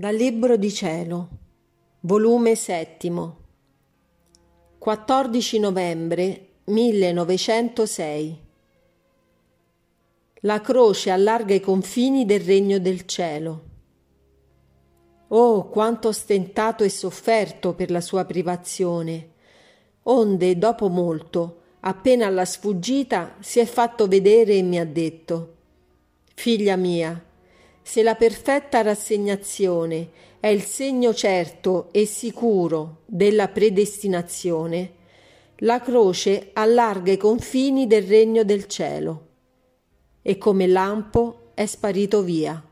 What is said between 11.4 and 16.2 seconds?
i confini del regno del cielo. Oh, quanto